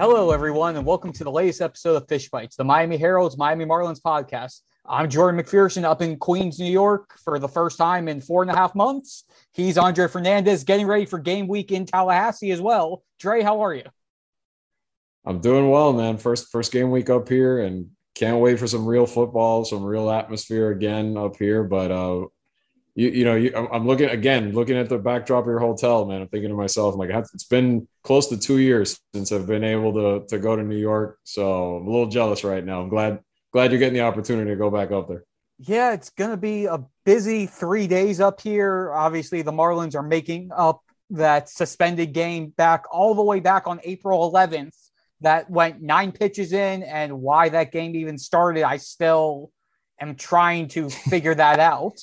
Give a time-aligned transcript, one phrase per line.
[0.00, 3.66] Hello, everyone, and welcome to the latest episode of Fish Bites, the Miami Herald's Miami
[3.66, 4.62] Marlins podcast.
[4.86, 8.50] I'm Jordan McPherson up in Queens, New York for the first time in four and
[8.50, 9.24] a half months.
[9.52, 13.02] He's Andre Fernandez getting ready for game week in Tallahassee as well.
[13.18, 13.84] Dre, how are you?
[15.26, 16.16] I'm doing well, man.
[16.16, 20.08] First first game week up here and can't wait for some real football, some real
[20.08, 21.62] atmosphere again up here.
[21.62, 22.24] But uh
[23.00, 26.20] you, you know, you, I'm looking again, looking at the backdrop of your hotel, man.
[26.20, 29.64] I'm thinking to myself, I'm like, it's been close to two years since I've been
[29.64, 32.82] able to to go to New York, so I'm a little jealous right now.
[32.82, 33.20] I'm glad
[33.54, 35.24] glad you're getting the opportunity to go back up there.
[35.58, 38.92] Yeah, it's to be a busy three days up here.
[38.92, 43.80] Obviously, the Marlins are making up that suspended game back all the way back on
[43.82, 44.76] April 11th.
[45.22, 49.52] That went nine pitches in, and why that game even started, I still
[49.98, 51.98] am trying to figure that out.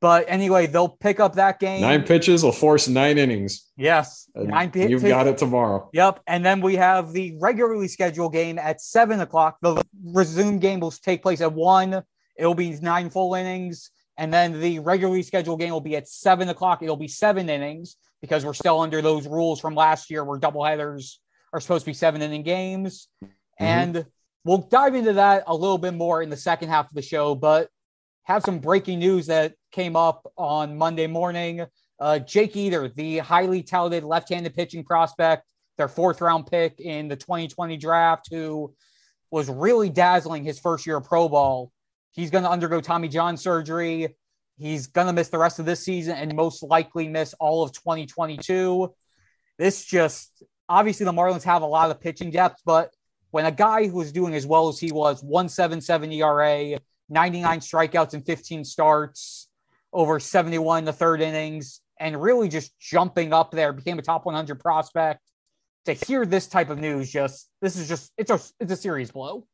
[0.00, 1.82] But anyway, they'll pick up that game.
[1.82, 3.70] Nine pitches will force nine innings.
[3.76, 4.90] Yes, nine pitches.
[4.90, 5.90] You've got it tomorrow.
[5.92, 9.58] Yep, and then we have the regularly scheduled game at seven o'clock.
[9.60, 12.02] The resumed game will take place at one.
[12.36, 16.48] It'll be nine full innings, and then the regularly scheduled game will be at seven
[16.48, 16.82] o'clock.
[16.82, 21.16] It'll be seven innings because we're still under those rules from last year where doubleheaders
[21.52, 23.08] are supposed to be seven inning games.
[23.22, 23.34] Mm-hmm.
[23.64, 24.06] And
[24.44, 27.34] we'll dive into that a little bit more in the second half of the show.
[27.34, 27.68] But
[28.24, 31.66] have some breaking news that came up on Monday morning.
[31.98, 37.16] Uh, Jake Eder, the highly touted left-handed pitching prospect, their fourth round pick in the
[37.16, 38.74] 2020 draft, who
[39.30, 41.72] was really dazzling his first year of pro ball.
[42.12, 44.16] He's going to undergo Tommy John surgery.
[44.58, 47.72] He's going to miss the rest of this season and most likely miss all of
[47.72, 48.92] 2022.
[49.58, 52.90] This just obviously the Marlins have a lot of pitching depth, but
[53.30, 58.14] when a guy who was doing as well as he was, 177 ERA, 99 strikeouts
[58.14, 59.48] and 15 starts,
[59.92, 64.24] over 71 in the third innings, and really just jumping up there, became a top
[64.26, 65.20] 100 prospect.
[65.86, 69.10] To hear this type of news, just this is just it's a it's a serious
[69.10, 69.46] blow.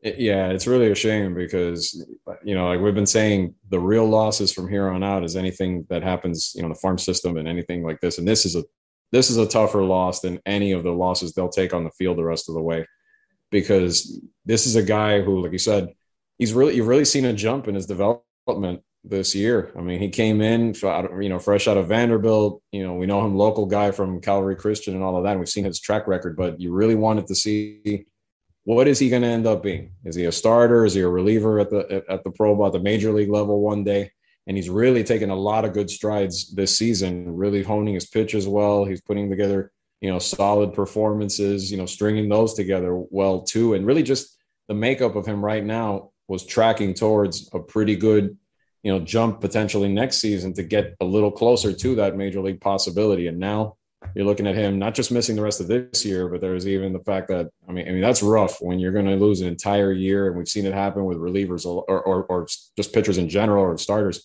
[0.00, 2.06] Yeah, it's really a shame because
[2.44, 5.84] you know, like we've been saying, the real losses from here on out is anything
[5.90, 8.18] that happens, you know, the farm system and anything like this.
[8.18, 8.64] And this is a
[9.10, 12.18] this is a tougher loss than any of the losses they'll take on the field
[12.18, 12.86] the rest of the way,
[13.50, 15.88] because this is a guy who, like you said,
[16.38, 19.72] he's really you've really seen a jump in his development this year.
[19.76, 22.62] I mean, he came in, you know, fresh out of Vanderbilt.
[22.70, 25.38] You know, we know him local guy from Calvary Christian and all of that.
[25.38, 28.06] We've seen his track record, but you really wanted to see
[28.64, 29.92] what is he going to end up being?
[30.04, 30.84] Is he a starter?
[30.84, 33.60] Is he a reliever at the at the pro ball, at the major league level
[33.60, 34.12] one day?
[34.46, 38.34] And he's really taken a lot of good strides this season, really honing his pitch
[38.34, 38.84] as well.
[38.84, 43.74] He's putting together, you know, solid performances, you know, stringing those together well too.
[43.74, 44.36] And really just
[44.68, 48.36] the makeup of him right now was tracking towards a pretty good
[48.82, 52.60] you know, jump potentially next season to get a little closer to that major league
[52.60, 53.28] possibility.
[53.28, 53.76] And now
[54.14, 56.92] you're looking at him not just missing the rest of this year, but there's even
[56.92, 59.48] the fact that I mean, I mean that's rough when you're going to lose an
[59.48, 63.28] entire year, and we've seen it happen with relievers or or, or just pitchers in
[63.28, 64.22] general or starters.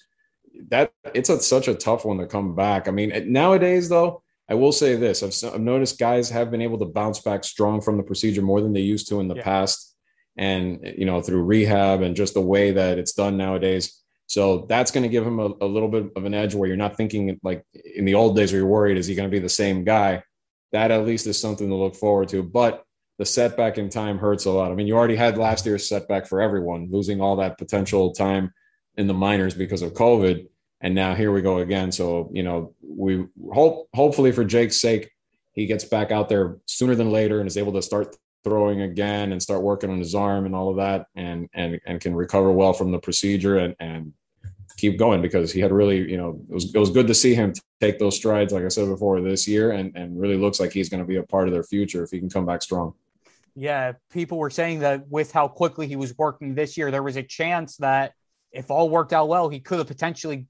[0.70, 2.88] That it's a, such a tough one to come back.
[2.88, 6.80] I mean, nowadays though, I will say this: I've, I've noticed guys have been able
[6.80, 9.44] to bounce back strong from the procedure more than they used to in the yeah.
[9.44, 9.96] past,
[10.36, 14.92] and you know through rehab and just the way that it's done nowadays so that's
[14.92, 17.40] going to give him a, a, little bit of an edge where you're not thinking
[17.44, 17.64] like
[17.96, 20.22] in the old days where you're worried, is he going to be the same guy?
[20.74, 22.44] That at least is something to look forward to.
[22.44, 22.84] But
[23.18, 24.72] the setback in time hurts a lot.
[24.72, 28.54] I mean, you already had last year's setback for everyone, losing all that potential time
[28.98, 30.46] in the minors because of COVID.
[30.82, 31.92] And now here we go again.
[31.94, 35.10] So, you know, we hope, hopefully for Jake's sake,
[35.54, 39.32] he gets back out there sooner than later and is able to start throwing again
[39.32, 42.50] and start working on his arm and all of that and and and can recover
[42.52, 44.14] well from the procedure and and
[44.78, 47.34] keep going because he had really you know it was it was good to see
[47.34, 50.72] him take those strides like I said before this year and and really looks like
[50.72, 52.94] he's going to be a part of their future if he can come back strong.
[53.56, 57.16] Yeah, people were saying that with how quickly he was working this year, there was
[57.16, 58.14] a chance that
[58.52, 60.46] if all worked out well, he could have potentially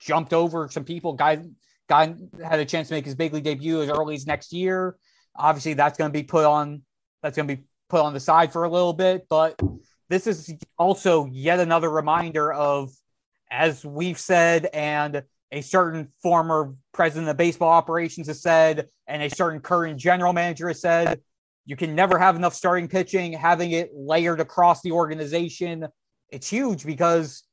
[0.00, 1.12] jumped over some people.
[1.12, 1.44] Guy,
[1.88, 4.96] guy had a chance to make his big league debut as early as next year.
[5.36, 6.82] Obviously, that's going to be put on
[7.22, 9.26] that's going to be put on the side for a little bit.
[9.28, 9.60] But
[10.08, 12.90] this is also yet another reminder of,
[13.50, 19.30] as we've said, and a certain former president of baseball operations has said, and a
[19.30, 21.20] certain current general manager has said,
[21.64, 23.32] you can never have enough starting pitching.
[23.32, 25.86] Having it layered across the organization,
[26.30, 27.44] it's huge because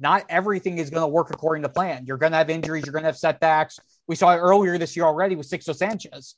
[0.00, 2.04] not everything is going to work according to plan.
[2.06, 3.78] You're going to have injuries, you're going to have setbacks.
[4.06, 6.36] We saw it earlier this year already with Sixto Sanchez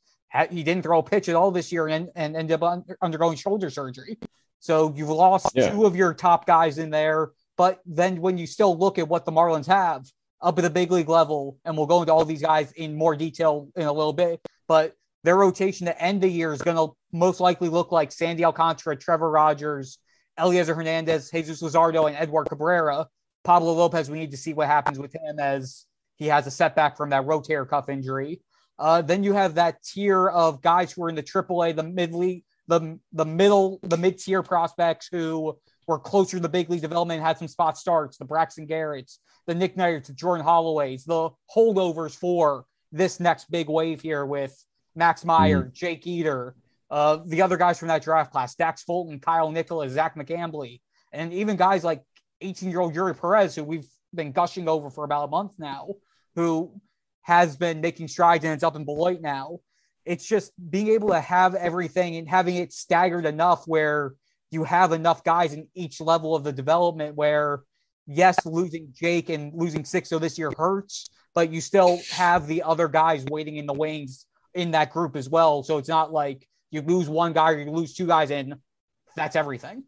[0.51, 3.71] he didn't throw a pitch at all this year and, and ended up undergoing shoulder
[3.71, 4.19] surgery.
[4.61, 5.71] So you've lost yeah.
[5.71, 7.31] two of your top guys in there.
[7.57, 10.07] But then when you still look at what the Marlins have
[10.43, 13.17] up at the big league level, and we'll go into all these guys in more
[13.17, 14.95] detail in a little bit, but
[15.25, 18.97] their rotation to end the year is going to most likely look like Sandy Alcantara,
[18.97, 19.99] Trevor Rogers,
[20.39, 23.09] Elieser Hernandez, Jesus Luzardo, and Edward Cabrera.
[23.43, 25.87] Pablo Lopez, we need to see what happens with him as
[26.17, 28.41] he has a setback from that rotator cuff injury.
[28.79, 32.15] Uh, then you have that tier of guys who are in the AAA, the mid
[32.15, 35.57] league, the the middle, the mid tier prospects who
[35.87, 38.19] were closer to the big league development, had some spot starts.
[38.19, 43.69] The Braxton Garretts, the Nick Knights, the Jordan Holloways, the holdovers for this next big
[43.69, 44.57] wave here with
[44.95, 45.73] Max Meyer, mm-hmm.
[45.73, 46.57] Jake Eder,
[46.91, 50.81] uh, the other guys from that draft class, Dax Fulton, Kyle Nicolas, Zach McCambley,
[51.13, 52.03] and even guys like
[52.41, 55.89] 18 year old Eury Perez, who we've been gushing over for about a month now,
[56.35, 56.81] who
[57.23, 59.59] has been making strides and it's up in Beloit now.
[60.05, 64.15] It's just being able to have everything and having it staggered enough where
[64.51, 67.63] you have enough guys in each level of the development where,
[68.07, 72.89] yes, losing Jake and losing Sixto this year hurts, but you still have the other
[72.89, 75.63] guys waiting in the wings in that group as well.
[75.63, 78.55] So it's not like you lose one guy or you lose two guys and
[79.17, 79.85] that's everything.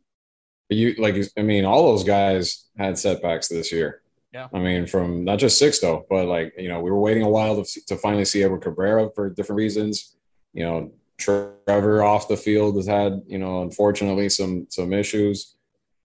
[0.69, 4.02] You like, I mean, all those guys had setbacks this year.
[4.32, 4.49] Yeah.
[4.52, 7.64] I mean, from not just Sixto, but like, you know, we were waiting a while
[7.64, 10.16] to, to finally see Edward Cabrera for different reasons.
[10.52, 15.56] You know, Trevor off the field has had, you know, unfortunately some some issues.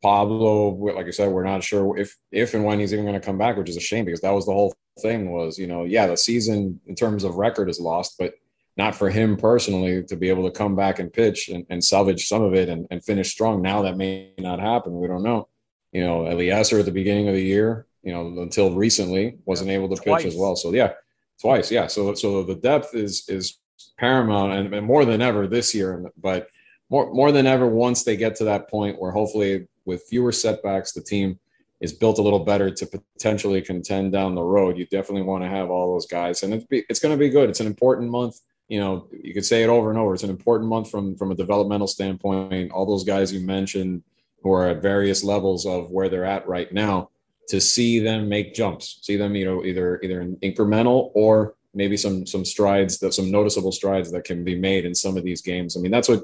[0.02, 3.26] Pablo, like I said, we're not sure if if and when he's even going to
[3.26, 5.32] come back, which is a shame because that was the whole thing.
[5.32, 8.34] Was you know, yeah, the season in terms of record is lost, but
[8.76, 12.28] not for him personally to be able to come back and pitch and, and salvage
[12.28, 13.62] some of it and, and finish strong.
[13.62, 15.00] Now that may not happen.
[15.00, 15.48] We don't know.
[15.92, 19.90] You know, Elieser at the beginning of the year, you know, until recently wasn't able
[19.90, 20.24] to twice.
[20.24, 20.56] pitch as well.
[20.56, 20.94] So yeah,
[21.40, 21.72] twice.
[21.72, 21.88] Yeah.
[21.88, 23.60] So so the depth is is
[23.98, 26.12] paramount and, more than ever this year.
[26.18, 26.48] But
[26.90, 30.92] more more than ever, once they get to that point where hopefully with fewer setbacks,
[30.92, 31.40] the team
[31.82, 34.78] is built a little better to potentially contend down the road.
[34.78, 37.30] You definitely want to have all those guys, and it's be, it's going to be
[37.30, 37.50] good.
[37.50, 38.40] It's an important month.
[38.70, 40.14] You know, you could say it over and over.
[40.14, 42.72] It's an important month from from a developmental standpoint.
[42.72, 44.04] All those guys you mentioned
[44.42, 47.10] who are at various levels of where they're at right now
[47.48, 52.26] to see them make jumps, see them, you know, either either incremental or maybe some
[52.26, 55.76] some strides that some noticeable strides that can be made in some of these games.
[55.76, 56.24] I mean, that's what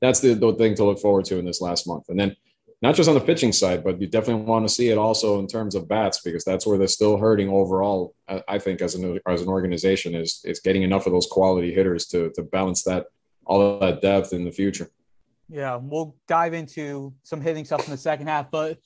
[0.00, 2.08] that's the, the thing to look forward to in this last month.
[2.08, 2.36] And then
[2.82, 5.46] not just on the pitching side, but you definitely want to see it also in
[5.46, 8.14] terms of bats because that's where they're still hurting overall.
[8.48, 12.06] I think as an as an organization is is getting enough of those quality hitters
[12.06, 13.06] to to balance that
[13.44, 14.90] all of that depth in the future.
[15.48, 18.78] Yeah, we'll dive into some hitting stuff in the second half, but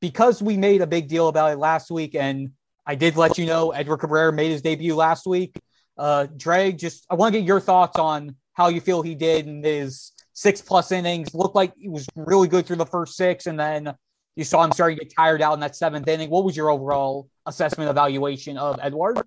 [0.00, 2.50] because we made a big deal about it last week, and
[2.86, 5.54] I did let you know Edward Cabrera made his debut last week.
[5.96, 9.46] Uh, Dre, just I want to get your thoughts on how you feel he did
[9.46, 11.34] in his six plus innings.
[11.34, 13.94] Looked like he was really good through the first six, and then
[14.36, 16.30] you saw him starting to get tired out in that seventh inning.
[16.30, 19.22] What was your overall assessment evaluation of Edward?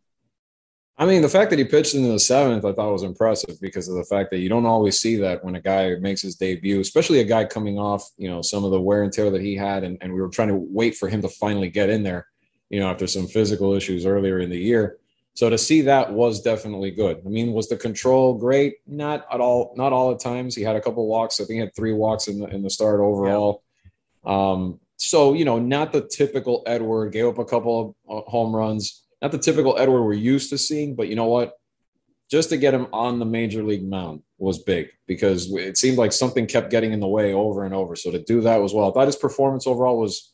[0.97, 3.89] I mean, the fact that he pitched in the seventh, I thought was impressive because
[3.89, 6.79] of the fact that you don't always see that when a guy makes his debut,
[6.79, 9.55] especially a guy coming off, you know, some of the wear and tear that he
[9.55, 12.27] had, and, and we were trying to wait for him to finally get in there,
[12.69, 14.97] you know, after some physical issues earlier in the year.
[15.33, 17.21] So to see that was definitely good.
[17.25, 18.75] I mean, was the control great?
[18.87, 19.73] Not at all.
[19.75, 20.55] Not all at times.
[20.55, 21.39] He had a couple walks.
[21.39, 23.63] I think he had three walks in the in the start overall.
[24.25, 24.51] Yeah.
[24.51, 27.11] Um, so you know, not the typical Edward.
[27.11, 30.57] Gave up a couple of uh, home runs not the typical Edward we're used to
[30.59, 31.53] seeing, but you know what?
[32.29, 36.11] Just to get him on the major league mound was big because it seemed like
[36.11, 37.95] something kept getting in the way over and over.
[37.95, 38.87] So to do that was well.
[38.87, 40.31] I thought his performance overall was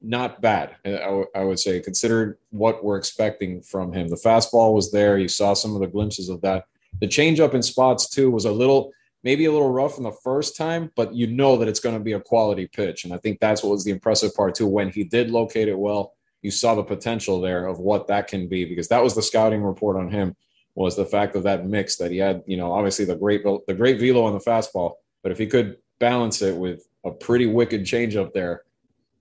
[0.00, 0.76] not bad.
[0.84, 4.08] I, would say, considered what we're expecting from him.
[4.08, 5.18] The fastball was there.
[5.18, 6.64] You saw some of the glimpses of that.
[7.00, 10.56] The changeup in spots too was a little, maybe a little rough in the first
[10.56, 13.04] time, but you know that it's going to be a quality pitch.
[13.04, 14.66] And I think that's what was the impressive part too.
[14.66, 18.48] When he did locate it well, you saw the potential there of what that can
[18.48, 20.36] be because that was the scouting report on him
[20.74, 23.74] was the fact of that mix that he had, you know, obviously the great the
[23.74, 27.82] great velo on the fastball, but if he could balance it with a pretty wicked
[27.82, 28.62] changeup there,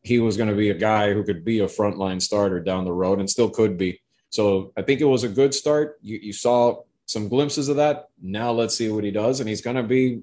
[0.03, 2.93] he was going to be a guy who could be a frontline starter down the
[2.93, 4.01] road and still could be.
[4.29, 5.97] So I think it was a good start.
[6.01, 8.07] You, you saw some glimpses of that.
[8.21, 10.21] Now let's see what he does, and he's going to be,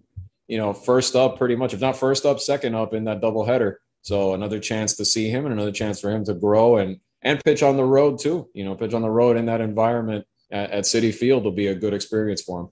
[0.49, 3.77] you know, first up pretty much, if not first up, second up in that doubleheader
[4.03, 7.43] so another chance to see him and another chance for him to grow and and
[7.45, 8.49] pitch on the road too.
[8.55, 11.67] You know, pitch on the road in that environment at, at Citi Field will be
[11.67, 12.69] a good experience for him.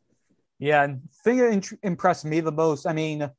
[0.58, 3.30] Yeah, and thing that impressed me the most, I mean,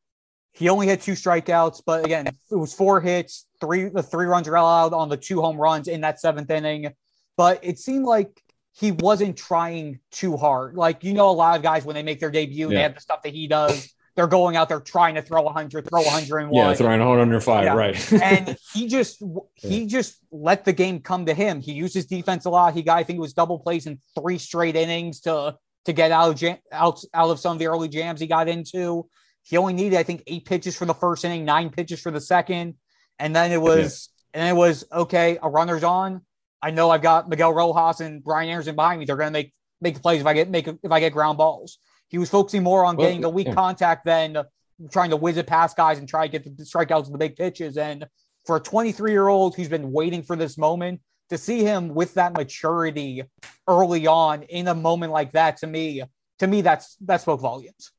[0.54, 4.48] he only had two strikeouts, but again, it was four hits, three the three runs
[4.48, 6.94] are allowed on the two home runs in that seventh inning.
[7.38, 8.42] But it seemed like
[8.74, 10.76] he wasn't trying too hard.
[10.76, 12.78] Like you know, a lot of guys when they make their debut, yeah.
[12.78, 15.88] they have the stuff that he does they're going out there trying to throw 100,
[15.88, 16.54] throw 101.
[16.54, 17.74] Yeah, throwing 105, yeah.
[17.74, 18.14] right.
[18.22, 19.24] and he just
[19.56, 21.62] he just let the game come to him.
[21.62, 22.74] He used his defense a lot.
[22.74, 26.12] He got I think it was double plays in three straight innings to to get
[26.12, 29.08] out of jam, out, out of some of the early jams he got into.
[29.44, 32.20] He only needed, I think, eight pitches for the first inning, nine pitches for the
[32.20, 32.76] second,
[33.20, 34.42] and then it was yeah.
[34.42, 35.38] and it was okay.
[35.42, 36.22] A runner's on.
[36.62, 39.06] I know I've got Miguel Rojas and Brian Anderson behind me.
[39.06, 41.38] They're going to make make the plays if I get make if I get ground
[41.38, 41.80] balls.
[42.08, 43.54] He was focusing more on well, getting the weak yeah.
[43.54, 44.38] contact than
[44.92, 47.36] trying to whiz it past guys and try to get the strikeouts and the big
[47.36, 47.78] pitches.
[47.78, 48.08] And
[48.46, 52.14] for a 23 year old who's been waiting for this moment, to see him with
[52.16, 53.24] that maturity
[53.68, 56.04] early on in a moment like that, to me,
[56.40, 57.92] to me, that's that spoke volumes.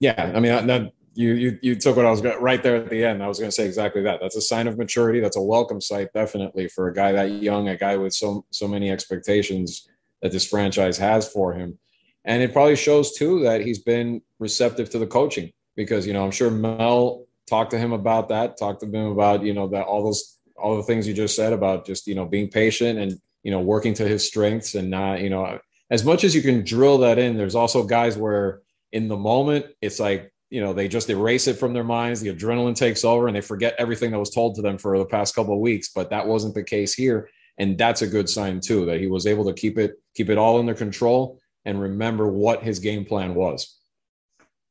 [0.00, 2.90] Yeah, I mean, that, you you you took what I was going right there at
[2.90, 3.22] the end.
[3.22, 4.20] I was going to say exactly that.
[4.20, 5.20] That's a sign of maturity.
[5.20, 8.68] That's a welcome sight, definitely, for a guy that young, a guy with so so
[8.68, 9.88] many expectations
[10.22, 11.78] that this franchise has for him.
[12.24, 16.24] And it probably shows too that he's been receptive to the coaching because you know
[16.24, 19.86] I'm sure Mel talked to him about that, talked to him about you know that
[19.86, 23.18] all those all the things you just said about just you know being patient and
[23.42, 25.58] you know working to his strengths and not you know
[25.90, 27.36] as much as you can drill that in.
[27.36, 28.60] There's also guys where
[28.92, 32.32] in the moment it's like you know they just erase it from their minds the
[32.32, 35.34] adrenaline takes over and they forget everything that was told to them for the past
[35.34, 37.28] couple of weeks but that wasn't the case here.
[37.58, 40.38] And that's a good sign too that he was able to keep it keep it
[40.38, 43.78] all under control and remember what his game plan was.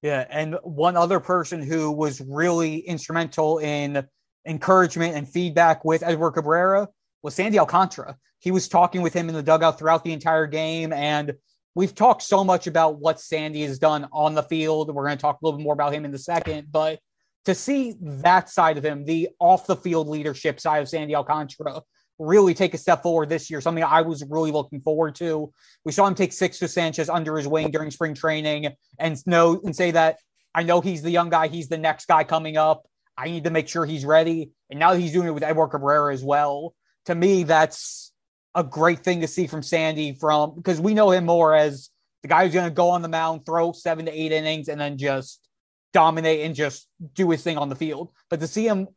[0.01, 4.07] Yeah and one other person who was really instrumental in
[4.45, 6.87] encouragement and feedback with edward cabrera
[7.23, 8.15] was sandy alcantara.
[8.39, 11.33] He was talking with him in the dugout throughout the entire game and
[11.75, 15.21] we've talked so much about what sandy has done on the field we're going to
[15.21, 16.99] talk a little bit more about him in the second but
[17.45, 21.81] to see that side of him the off the field leadership side of sandy alcantara
[22.19, 25.51] really take a step forward this year, something I was really looking forward to.
[25.83, 29.75] We saw him take Sixto Sanchez under his wing during spring training and know and
[29.75, 30.19] say that
[30.53, 32.87] I know he's the young guy, he's the next guy coming up.
[33.17, 34.51] I need to make sure he's ready.
[34.69, 36.73] And now he's doing it with Edward Cabrera as well.
[37.05, 38.11] To me, that's
[38.55, 41.89] a great thing to see from Sandy from because we know him more as
[42.21, 44.79] the guy who's going to go on the mound, throw seven to eight innings, and
[44.79, 45.47] then just
[45.93, 48.11] dominate and just do his thing on the field.
[48.29, 48.87] But to see him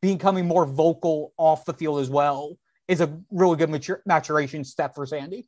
[0.00, 2.58] becoming more vocal off the field as well
[2.88, 5.46] is a really good matur- maturation step for Sandy.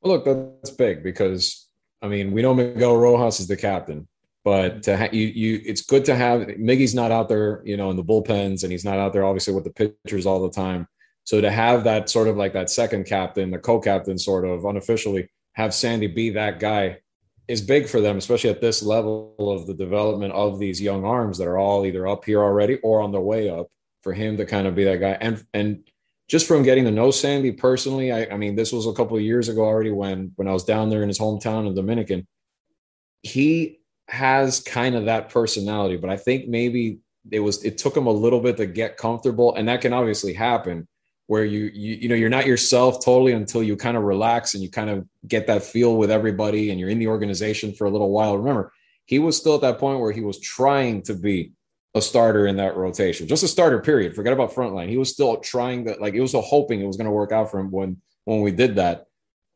[0.00, 1.68] Well, look, that's big because
[2.02, 4.06] I mean we know Miguel Rojas is the captain,
[4.44, 7.90] but to ha- you you it's good to have Miggy's not out there, you know,
[7.90, 10.86] in the bullpens, and he's not out there obviously with the pitchers all the time.
[11.24, 15.28] So to have that sort of like that second captain, the co-captain, sort of unofficially
[15.54, 16.98] have Sandy be that guy
[17.48, 21.38] is big for them, especially at this level of the development of these young arms
[21.38, 23.68] that are all either up here already or on their way up.
[24.02, 25.82] For him to kind of be that guy, and and
[26.28, 29.22] just from getting to know Sandy personally, I, I mean, this was a couple of
[29.22, 32.26] years ago already when when I was down there in his hometown of Dominican.
[33.22, 36.98] He has kind of that personality, but I think maybe
[37.30, 40.34] it was it took him a little bit to get comfortable, and that can obviously
[40.34, 40.86] happen
[41.26, 44.62] where you you you know you're not yourself totally until you kind of relax and
[44.62, 47.90] you kind of get that feel with everybody and you're in the organization for a
[47.90, 48.36] little while.
[48.36, 48.72] Remember
[49.06, 51.52] he was still at that point where he was trying to be
[51.94, 54.14] a starter in that rotation just a starter period.
[54.14, 54.88] Forget about frontline.
[54.88, 57.32] He was still trying to like it was a hoping it was going to work
[57.32, 59.06] out for him when when we did that.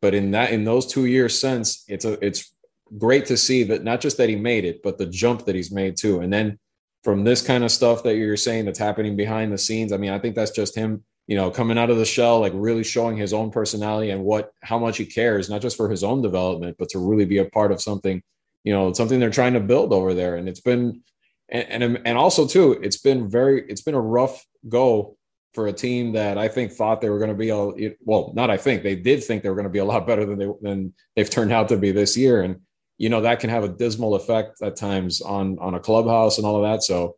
[0.00, 2.54] But in that in those two years since it's a it's
[2.96, 5.70] great to see that not just that he made it but the jump that he's
[5.70, 6.20] made too.
[6.20, 6.58] And then
[7.04, 10.10] from this kind of stuff that you're saying that's happening behind the scenes i mean
[10.10, 13.16] i think that's just him you know, coming out of the shell, like really showing
[13.16, 16.76] his own personality and what how much he cares, not just for his own development,
[16.78, 18.22] but to really be a part of something,
[18.64, 20.36] you know, something they're trying to build over there.
[20.36, 21.02] And it's been
[21.50, 25.18] and and, and also too, it's been very it's been a rough go
[25.52, 28.48] for a team that I think thought they were going to be a well, not
[28.48, 30.48] I think they did think they were going to be a lot better than they
[30.62, 32.40] than they've turned out to be this year.
[32.40, 32.60] And
[32.96, 36.46] you know that can have a dismal effect at times on on a clubhouse and
[36.46, 36.82] all of that.
[36.82, 37.16] So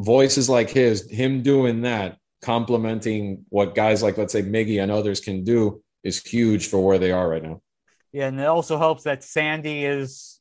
[0.00, 5.20] voices like his, him doing that complementing what guys like let's say Miggy and others
[5.20, 7.60] can do is huge for where they are right now.
[8.12, 10.40] Yeah, and it also helps that Sandy is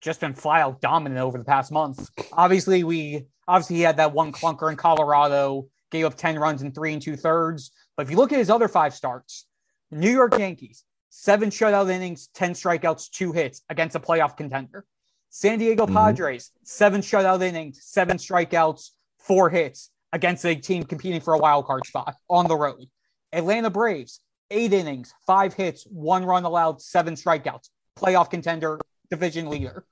[0.00, 2.10] just been fly out dominant over the past months.
[2.32, 6.72] Obviously, we obviously he had that one clunker in Colorado, gave up 10 runs in
[6.72, 7.70] three and two thirds.
[7.96, 9.46] But if you look at his other five starts,
[9.90, 14.84] New York Yankees, seven shutout innings, 10 strikeouts, two hits against a playoff contender.
[15.30, 15.94] San Diego mm-hmm.
[15.94, 21.66] Padres, seven shutout innings, seven strikeouts, four hits against a team competing for a wild
[21.66, 22.86] card spot on the road.
[23.32, 24.20] Atlanta Braves,
[24.50, 29.84] eight innings, five hits, one run allowed, seven strikeouts, playoff contender, division leader.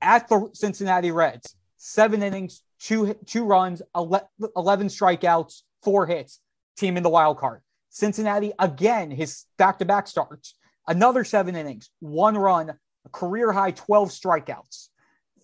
[0.00, 6.40] At the Cincinnati Reds, seven innings, two two runs, 11 strikeouts, four hits,
[6.76, 7.62] team in the wild card.
[7.90, 10.54] Cincinnati again, his back to back starts,
[10.86, 14.88] another seven innings, one run, a career high 12 strikeouts.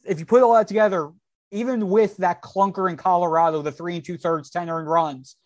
[0.05, 1.11] If you put all that together,
[1.55, 5.37] even with that clunker in Colorado, the three and two thirds, 10 earned runs,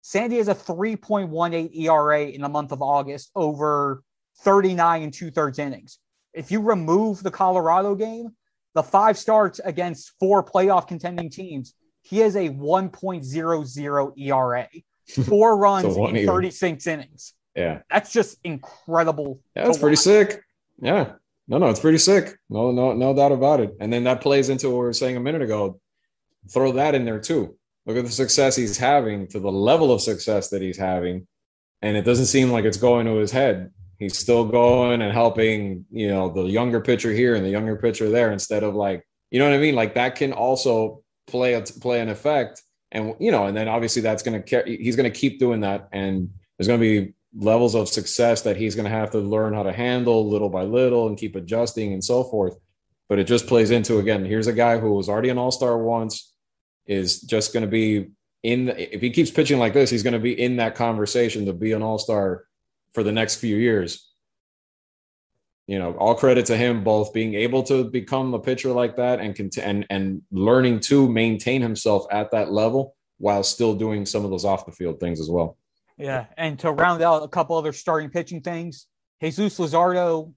[0.00, 4.02] Sandy has a 3.18 ERA in the month of August over
[4.40, 5.98] 39 and two thirds innings.
[6.34, 8.30] If you remove the Colorado game,
[8.74, 14.68] the five starts against four playoff contending teams, he has a 1.00 ERA,
[15.28, 17.34] four runs in 36 innings.
[17.54, 17.82] Yeah.
[17.88, 19.40] That's just incredible.
[19.54, 20.42] Yeah, that's pretty sick.
[20.80, 21.12] Yeah.
[21.52, 22.38] No, no, it's pretty sick.
[22.48, 23.76] No, no, no doubt about it.
[23.78, 25.78] And then that plays into what we were saying a minute ago.
[26.50, 27.58] Throw that in there too.
[27.84, 31.26] Look at the success he's having to the level of success that he's having.
[31.82, 33.70] And it doesn't seem like it's going to his head.
[33.98, 38.08] He's still going and helping, you know, the younger pitcher here and the younger pitcher
[38.08, 39.74] there instead of like, you know what I mean?
[39.74, 42.62] Like that can also play a, play an effect.
[42.92, 45.90] And, you know, and then obviously that's going to, he's going to keep doing that.
[45.92, 49.54] And there's going to be levels of success that he's going to have to learn
[49.54, 52.56] how to handle little by little and keep adjusting and so forth.
[53.08, 55.78] But it just plays into again, here's a guy who was already an all star
[55.78, 56.34] once,
[56.86, 58.10] is just going to be
[58.42, 61.52] in, if he keeps pitching like this, he's going to be in that conversation to
[61.52, 62.44] be an all star
[62.92, 64.08] for the next few years.
[65.66, 69.20] You know, all credit to him both being able to become a pitcher like that
[69.20, 74.24] and cont- and and learning to maintain himself at that level while still doing some
[74.24, 75.56] of those off the field things as well.
[76.02, 78.86] Yeah, and to round out a couple other starting pitching things,
[79.22, 80.32] Jesus Luzardo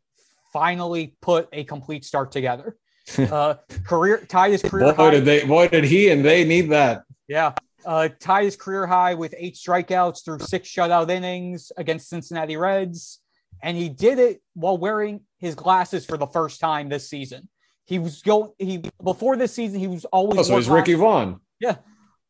[0.54, 2.78] finally put a complete start together.
[3.20, 3.54] Uh,
[3.86, 4.92] career tied his career.
[4.92, 5.12] Boy, high.
[5.12, 5.46] did they!
[5.46, 7.04] Boy, did he and they need that.
[7.28, 7.54] Yeah,
[7.86, 13.20] uh, tied his career high with eight strikeouts through six shutout innings against Cincinnati Reds,
[13.62, 17.48] and he did it while wearing his glasses for the first time this season.
[17.86, 18.52] He was going.
[18.58, 20.40] He before this season, he was always.
[20.40, 21.40] Oh, so he's Ricky Vaughn.
[21.60, 21.76] Yeah,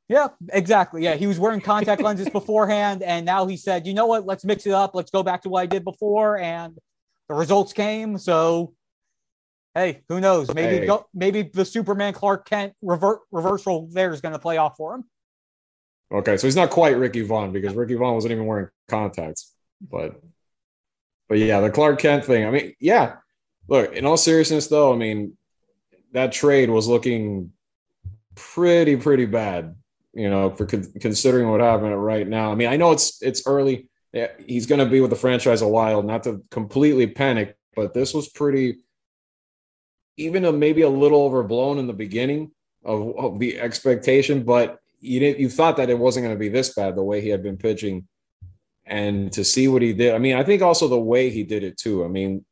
[0.08, 1.04] yeah, exactly.
[1.04, 4.26] Yeah, he was wearing contact lenses beforehand, and now he said, "You know what?
[4.26, 4.94] Let's mix it up.
[4.94, 6.78] Let's go back to what I did before." And
[7.28, 8.18] the results came.
[8.20, 8.74] So,
[9.74, 10.54] hey, who knows?
[10.54, 10.86] Maybe hey.
[10.86, 14.96] go, maybe the Superman Clark Kent revert, reversal there is going to play off for
[14.96, 15.06] him.
[16.12, 20.22] Okay, so he's not quite Ricky Vaughn because Ricky Vaughn wasn't even wearing contacts, but
[21.28, 22.46] but yeah, the Clark Kent thing.
[22.46, 23.16] I mean, yeah.
[23.68, 25.36] Look, in all seriousness, though, I mean,
[26.12, 27.52] that trade was looking
[28.36, 29.76] pretty pretty bad
[30.16, 32.52] you know, for con- considering what happened right now.
[32.52, 33.90] I mean, I know it's it's early.
[34.48, 38.14] He's going to be with the franchise a while, not to completely panic, but this
[38.14, 38.78] was pretty,
[40.16, 42.52] even a, maybe a little overblown in the beginning
[42.86, 44.44] of, of the expectation.
[44.44, 47.20] But you didn't, you thought that it wasn't going to be this bad the way
[47.20, 48.08] he had been pitching,
[48.86, 50.16] and to see what he did.
[50.16, 52.06] I mean, I think also the way he did it too.
[52.06, 52.46] I mean,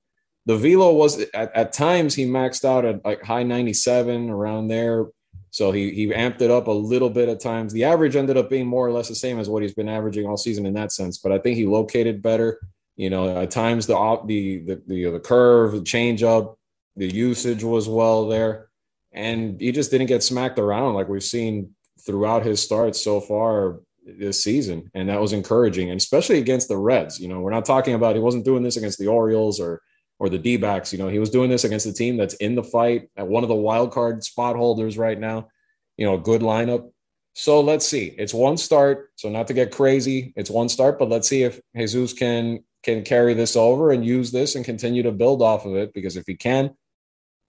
[0.46, 5.06] the velo was at, at times he maxed out at like high 97 around there
[5.54, 7.74] so he he amped it up a little bit at times.
[7.74, 10.26] The average ended up being more or less the same as what he's been averaging
[10.26, 11.20] all season in that sense.
[11.20, 12.60] But I think he located better.
[12.96, 13.94] You know, at times the
[14.26, 16.58] the the the, the curve, the change up,
[16.96, 18.70] the usage was well there,
[19.12, 23.80] and he just didn't get smacked around like we've seen throughout his starts so far
[24.04, 27.20] this season, and that was encouraging, and especially against the Reds.
[27.20, 29.84] You know, we're not talking about he wasn't doing this against the Orioles or
[30.24, 30.94] or the D backs.
[30.94, 33.44] You know, he was doing this against a team that's in the fight at one
[33.44, 35.50] of the wild card spot holders right now.
[35.98, 36.90] You know, a good lineup.
[37.34, 38.16] So let's see.
[38.18, 39.10] It's one start.
[39.18, 43.04] So not to get crazy, it's one start, but let's see if Jesus can can
[43.04, 45.94] carry this over and use this and continue to build off of it.
[45.94, 46.72] Because if he can,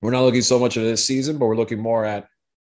[0.03, 2.27] we're not looking so much at this season, but we're looking more at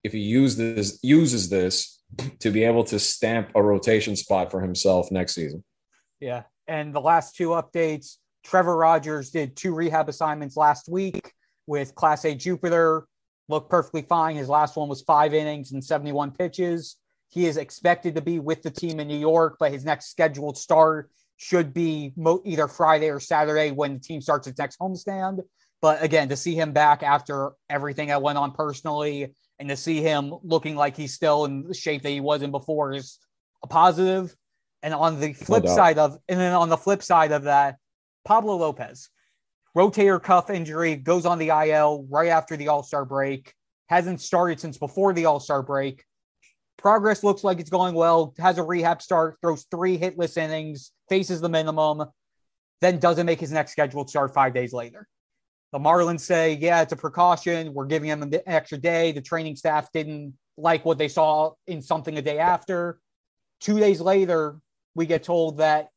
[0.05, 2.01] if he uses this uses this
[2.39, 5.61] to be able to stamp a rotation spot for himself next season.
[6.21, 6.43] Yeah.
[6.69, 11.33] And the last two updates Trevor Rogers did two rehab assignments last week
[11.67, 13.05] with Class A Jupiter,
[13.47, 14.35] looked perfectly fine.
[14.35, 16.97] His last one was five innings and 71 pitches.
[17.29, 20.57] He is expected to be with the team in New York, but his next scheduled
[20.57, 25.39] start should be mo- either Friday or Saturday when the team starts its next homestand.
[25.81, 30.01] But again, to see him back after everything that went on personally and to see
[30.01, 33.19] him looking like he's still in the shape that he was in before is
[33.63, 34.35] a positive.
[34.81, 37.75] And on the flip no side of, and then on the flip side of that,
[38.25, 39.09] Pablo Lopez,
[39.75, 43.53] rotator cuff injury, goes on the IL right after the All Star break,
[43.87, 46.03] hasn't started since before the All Star break.
[46.77, 51.41] Progress looks like it's going well, has a rehab start, throws three hitless innings, faces
[51.41, 52.05] the minimum,
[52.81, 55.07] then doesn't make his next scheduled start five days later.
[55.71, 57.73] The Marlins say, yeah, it's a precaution.
[57.73, 59.11] We're giving him an extra day.
[59.11, 62.99] The training staff didn't like what they saw in something a day after.
[63.59, 64.57] Two days later,
[64.95, 65.89] we get told that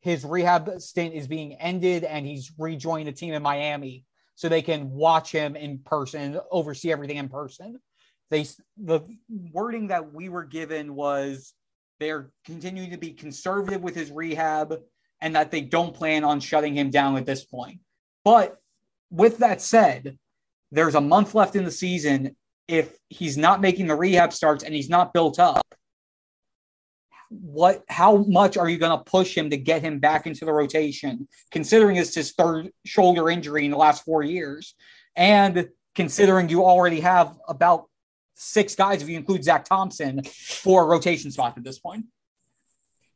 [0.00, 4.62] his rehab stint is being ended and he's rejoined a team in Miami so they
[4.62, 7.78] can watch him in person, oversee everything in person.
[8.30, 8.46] They
[8.78, 9.00] the
[9.52, 11.52] wording that we were given was
[11.98, 14.74] they're continuing to be conservative with his rehab
[15.20, 17.80] and that they don't plan on shutting him down at this point.
[18.24, 18.56] But
[19.10, 20.16] with that said,
[20.72, 22.36] there's a month left in the season.
[22.68, 25.66] If he's not making the rehab starts and he's not built up,
[27.30, 30.52] what how much are you going to push him to get him back into the
[30.52, 34.74] rotation considering it's his third shoulder injury in the last four years?
[35.16, 37.86] And considering you already have about
[38.34, 42.06] six guys if you include zach thompson for rotation spot at this point.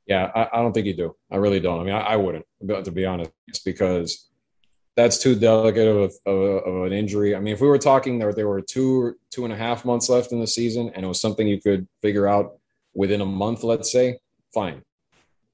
[0.06, 1.16] Yeah i, I don't think you do.
[1.30, 1.80] I really don't.
[1.80, 2.46] I mean i, I wouldn't
[2.84, 3.32] to be honest
[3.64, 4.28] because
[4.96, 7.34] that's too delicate of, a, of, an injury.
[7.34, 10.08] I mean, if we were talking there, there were two two and a half months
[10.08, 12.58] left in the season, and it was something you could figure out
[12.94, 14.18] within a month, let's say,
[14.52, 14.82] fine.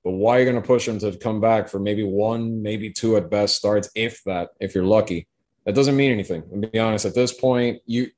[0.05, 2.91] But why are you going to push him to come back for maybe one, maybe
[2.91, 5.27] two at best starts, if that, if you're lucky?
[5.67, 6.43] That doesn't mean anything.
[6.63, 8.09] To be honest, at this point, you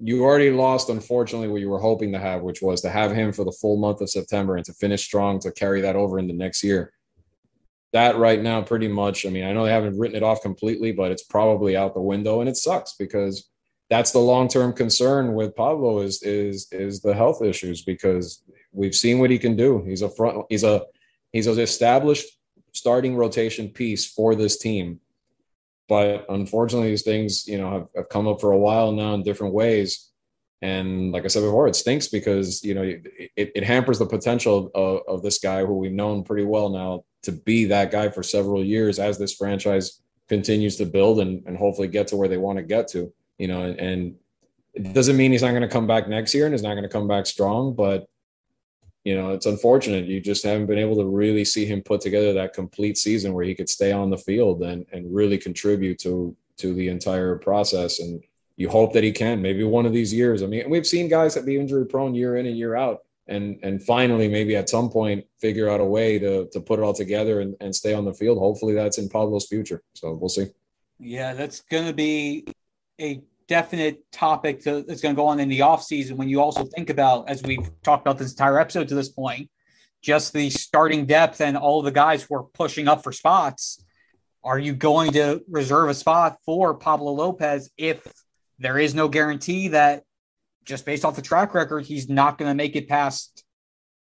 [0.00, 3.32] you already lost, unfortunately, what you were hoping to have, which was to have him
[3.32, 6.34] for the full month of September and to finish strong to carry that over into
[6.34, 6.92] next year.
[7.92, 9.26] That right now, pretty much.
[9.26, 12.00] I mean, I know they haven't written it off completely, but it's probably out the
[12.00, 13.48] window, and it sucks because
[13.90, 18.94] that's the long term concern with Pablo is is is the health issues because we've
[18.94, 19.84] seen what he can do.
[19.84, 20.46] He's a front.
[20.48, 20.82] He's a
[21.32, 22.26] he's an established
[22.72, 25.00] starting rotation piece for this team.
[25.88, 29.22] But unfortunately, these things you know have, have come up for a while now in
[29.22, 30.10] different ways.
[30.60, 34.70] And like I said before, it stinks because you know it, it hampers the potential
[34.74, 38.22] of, of this guy who we've known pretty well now to be that guy for
[38.22, 42.36] several years as this franchise continues to build and, and hopefully get to where they
[42.36, 43.12] want to get to.
[43.38, 44.14] You know, and, and
[44.74, 46.82] it doesn't mean he's not going to come back next year and he's not going
[46.82, 48.06] to come back strong, but
[49.08, 50.04] you know, it's unfortunate.
[50.04, 53.46] You just haven't been able to really see him put together that complete season where
[53.46, 58.00] he could stay on the field and and really contribute to to the entire process.
[58.00, 58.22] And
[58.56, 59.40] you hope that he can.
[59.40, 60.42] Maybe one of these years.
[60.42, 63.58] I mean, we've seen guys that be injury prone year in and year out, and
[63.62, 66.92] and finally maybe at some point figure out a way to to put it all
[66.92, 68.36] together and, and stay on the field.
[68.36, 69.82] Hopefully, that's in Pablo's future.
[69.94, 70.48] So we'll see.
[70.98, 72.44] Yeah, that's going to be
[73.00, 76.64] a definite topic to, that's going to go on in the offseason when you also
[76.64, 79.50] think about, as we've talked about this entire episode to this point,
[80.02, 83.84] just the starting depth and all the guys who are pushing up for spots.
[84.44, 88.06] Are you going to reserve a spot for Pablo Lopez if
[88.58, 90.04] there is no guarantee that
[90.64, 93.44] just based off the track record, he's not going to make it past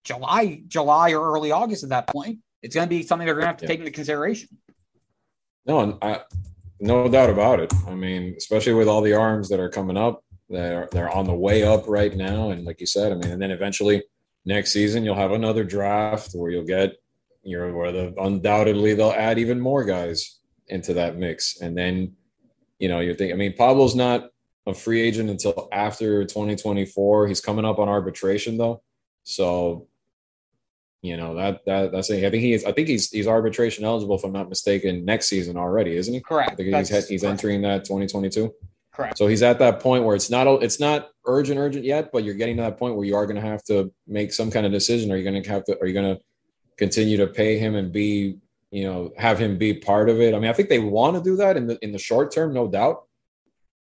[0.04, 2.40] July, July or early August at that point?
[2.62, 3.70] It's going to be something they're going to have to yeah.
[3.70, 4.50] take into consideration.
[5.66, 6.22] No, and I,
[6.80, 7.74] no doubt about it.
[7.88, 11.34] I mean, especially with all the arms that are coming up, they're they're on the
[11.34, 12.52] way up right now.
[12.52, 14.04] And like you said, I mean, and then eventually
[14.46, 16.96] next season you'll have another draft where you'll get
[17.44, 21.60] you know where the undoubtedly they'll add even more guys into that mix.
[21.62, 22.14] And then,
[22.80, 24.30] you know, you think I mean Pablo's not
[24.66, 27.28] a free agent until after 2024.
[27.28, 28.82] He's coming up on arbitration though.
[29.24, 29.88] So
[31.02, 32.66] you know that that that's a, I think he is.
[32.66, 36.20] I think he's he's arbitration eligible if I'm not mistaken next season already, isn't he?
[36.22, 36.52] Correct.
[36.52, 37.24] I think he's he's correct.
[37.24, 38.54] entering that 2022.
[38.92, 39.18] Correct.
[39.18, 42.34] So he's at that point where it's not it's not urgent urgent yet, but you're
[42.34, 44.72] getting to that point where you are going to have to make some kind of
[44.72, 45.12] decision.
[45.12, 45.80] Are you going to have to?
[45.80, 46.22] Are you going to
[46.78, 48.40] continue to pay him and be
[48.72, 50.34] you know have him be part of it?
[50.34, 52.54] I mean, I think they want to do that in the in the short term,
[52.54, 53.04] no doubt.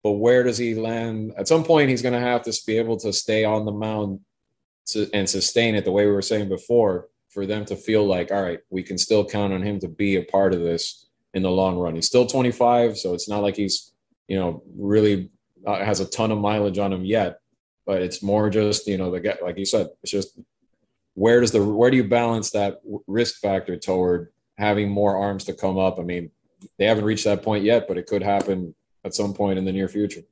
[0.03, 1.33] But where does he land?
[1.39, 4.21] At some point, he's going to have to be able to stay on the mound
[5.13, 8.43] and sustain it the way we were saying before for them to feel like, all
[8.43, 11.51] right, we can still count on him to be a part of this in the
[11.51, 11.95] long run.
[11.95, 13.93] He's still 25, so it's not like he's,
[14.27, 15.31] you know, really
[15.67, 17.39] uh, has a ton of mileage on him yet.
[17.87, 20.39] But it's more just, you know, the guy, like you said, it's just
[21.15, 25.53] where does the where do you balance that risk factor toward having more arms to
[25.53, 25.99] come up?
[25.99, 26.31] I mean,
[26.79, 29.73] they haven't reached that point yet, but it could happen at some point in the
[29.73, 30.23] near future.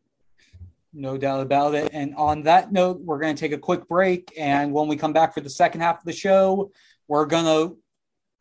[0.93, 1.91] No doubt about it.
[1.93, 4.33] And on that note, we're going to take a quick break.
[4.39, 6.71] And when we come back for the second half of the show,
[7.09, 7.79] we're going to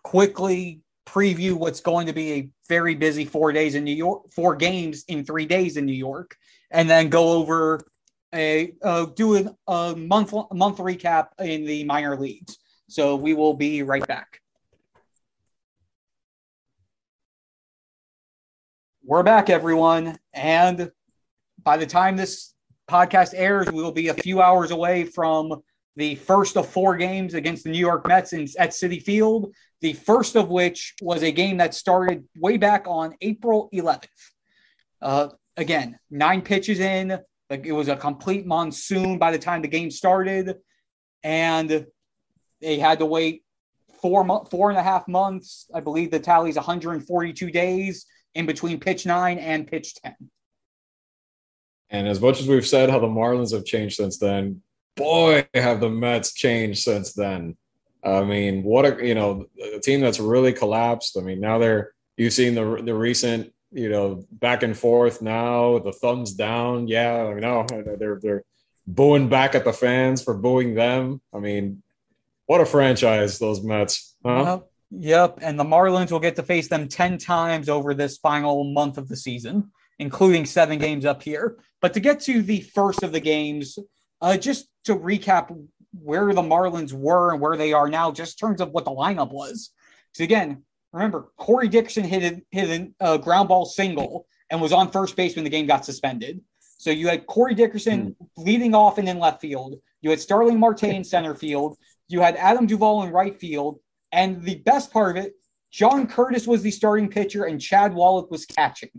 [0.03, 4.55] quickly preview what's going to be a very busy four days in New York, four
[4.55, 6.35] games in three days in New York,
[6.71, 7.85] and then go over
[8.33, 12.57] a uh, do a, month month recap in the minor leagues.
[12.89, 14.41] So we will be right back.
[19.03, 20.91] We're back, everyone, and
[21.67, 22.53] by the time this
[22.89, 25.61] podcast airs, we will be a few hours away from
[25.97, 29.91] the first of four games against the New York Mets in, at Citi Field, the
[29.91, 34.05] first of which was a game that started way back on April 11th.
[35.01, 35.27] Uh,
[35.57, 37.19] again, nine pitches in.
[37.49, 40.55] Like it was a complete monsoon by the time the game started,
[41.21, 41.85] and
[42.61, 43.43] they had to wait
[44.01, 45.69] four four and a half months.
[45.73, 50.15] I believe the tally is 142 days in between pitch nine and pitch 10.
[51.89, 54.61] And as much as we've said how the Marlins have changed since then,
[54.95, 57.55] boy, have the Mets changed since then.
[58.03, 59.45] I mean, what a you know
[59.75, 61.17] a team that's really collapsed.
[61.17, 65.79] I mean, now they're you've seen the the recent you know back and forth now
[65.79, 66.87] the thumbs down.
[66.87, 68.43] Yeah, I mean, no, they're they're
[68.87, 71.21] booing back at the fans for booing them.
[71.33, 71.83] I mean,
[72.45, 74.15] What a franchise, those Mets.
[74.25, 74.29] Huh?
[74.29, 75.39] Uh, yep.
[75.41, 79.09] And the Marlins will get to face them 10 times over this final month of
[79.09, 81.57] the season, including seven games up here.
[81.81, 83.77] But to get to the first of the games,
[84.21, 85.55] uh, just to recap
[85.93, 88.91] where the Marlins were and where they are now, just in terms of what the
[88.91, 89.71] lineup was.
[90.13, 94.91] So again, remember Corey Dickerson hit a, hit a ground ball single and was on
[94.91, 96.41] first base when the game got suspended.
[96.59, 98.27] So you had Corey Dickerson mm.
[98.37, 99.75] leading off and in left field.
[100.01, 101.77] You had Starling Marte in center field.
[102.07, 103.79] You had Adam Duvall in right field.
[104.11, 105.33] And the best part of it,
[105.71, 108.89] John Curtis was the starting pitcher and Chad Wallach was catching.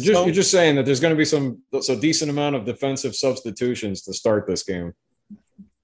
[0.00, 2.56] So, just, so you're just saying that there's going to be some so decent amount
[2.56, 4.94] of defensive substitutions to start this game.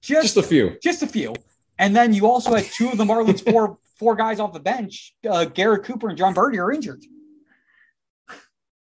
[0.01, 0.77] Just, just a few.
[0.83, 1.33] Just a few.
[1.79, 5.15] And then you also had two of the Marlins four four guys off the bench.
[5.27, 7.03] Uh, Garrett Cooper and Jon Berti are injured.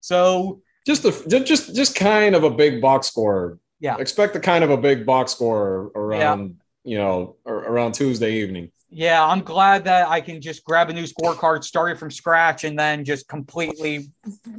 [0.01, 3.59] So just a just just kind of a big box score.
[3.81, 3.97] Yeah.
[3.99, 6.93] Expect the kind of a big box score around yeah.
[6.93, 8.71] you know around Tuesday evening.
[8.90, 12.64] Yeah, I'm glad that I can just grab a new scorecard, start it from scratch,
[12.64, 14.11] and then just completely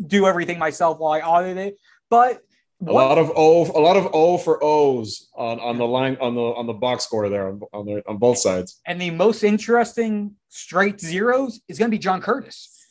[0.05, 1.77] do everything myself while I audit it.
[2.09, 2.43] But
[2.85, 6.35] a lot of O, a lot of O for O's on, on the line on
[6.35, 8.79] the on the box score there on on, the, on both sides.
[8.85, 12.85] And the most interesting straight zeros is going to be John Curtis,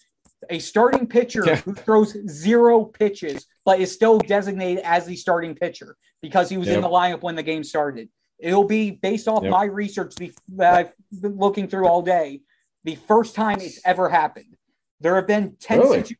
[0.50, 1.56] a starting pitcher yeah.
[1.56, 6.68] who throws zero pitches but is still designated as the starting pitcher because he was
[6.68, 6.76] yep.
[6.76, 8.08] in the lineup when the game started.
[8.38, 9.50] It'll be based off yep.
[9.50, 10.14] my research
[10.56, 12.42] that I've been looking through all day.
[12.84, 14.56] The first time it's ever happened.
[15.00, 16.02] There have been ten really?
[16.02, 16.14] situ-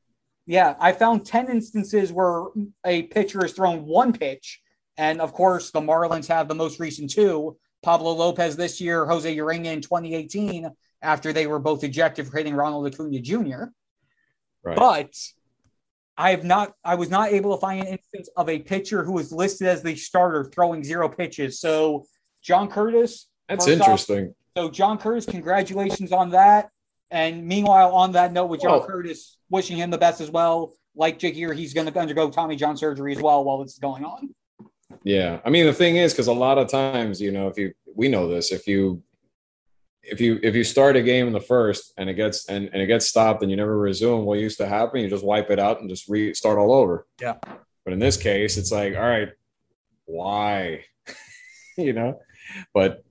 [0.49, 2.45] yeah, I found 10 instances where
[2.87, 4.63] a pitcher has thrown one pitch.
[4.97, 9.37] And of course, the Marlins have the most recent two Pablo Lopez this year, Jose
[9.37, 10.71] Urena in 2018,
[11.03, 13.65] after they were both ejected for hitting Ronald Acuna Jr.
[14.65, 14.77] Right.
[14.77, 15.15] But
[16.19, 19.13] I have not, I was not able to find an instance of a pitcher who
[19.13, 21.61] was listed as the starter throwing zero pitches.
[21.61, 22.07] So,
[22.43, 23.29] John Curtis.
[23.49, 24.27] That's interesting.
[24.27, 26.71] Off, so, John Curtis, congratulations on that.
[27.13, 30.75] And meanwhile, on that note, with John Curtis, wishing him the best as well.
[30.97, 33.79] Like Jake Eder, he's going to undergo Tommy John surgery as well while this is
[33.79, 34.35] going on.
[35.05, 37.73] Yeah, I mean the thing is, because a lot of times, you know, if you
[37.95, 39.03] we know this, if you
[40.11, 42.83] if you if you start a game in the first and it gets and, and
[42.83, 45.59] it gets stopped and you never resume, what used to happen, you just wipe it
[45.59, 47.07] out and just restart all over.
[47.21, 47.35] Yeah.
[47.85, 49.31] But in this case, it's like, all right,
[50.05, 50.85] why?
[51.77, 52.21] you know,
[52.75, 53.05] but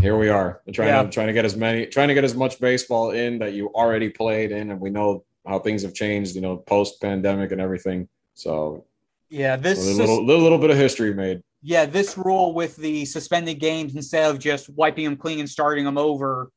[0.00, 1.02] here we are trying yeah.
[1.02, 3.68] to trying to get as many trying to get as much baseball in that you
[3.68, 7.60] already played in and we know how things have changed you know post pandemic and
[7.60, 8.84] everything so
[9.28, 13.04] yeah this a little, little, little bit of history made yeah this rule with the
[13.04, 16.50] suspended games instead of just wiping them clean and starting them over